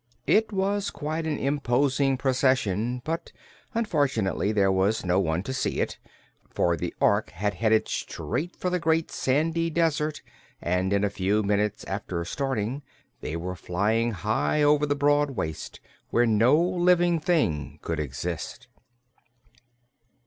[0.25, 3.31] It was quite an imposing procession, but
[3.75, 5.99] unfortunately there was no one to see it,
[6.49, 10.23] for the Ork had headed straight for the great sandy desert
[10.59, 12.81] and in a few minutes after starting
[13.19, 15.79] they were flying high over the broad waste,
[16.09, 18.67] where no living thing could exist.